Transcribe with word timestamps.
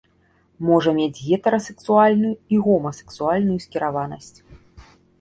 Можа 0.69 0.93
мець 0.99 1.19
гетэрасексуальную 1.27 2.33
і 2.57 2.65
гомасексуальную 2.71 3.59
скіраванасць. 3.71 4.35